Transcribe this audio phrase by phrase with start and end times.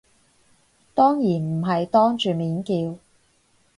[0.95, 2.73] 當然唔係當住面叫